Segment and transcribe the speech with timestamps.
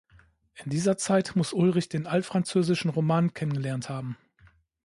[0.55, 4.17] In dieser Zeit muss Ulrich den altfranzösischen Roman kennengelernt haben.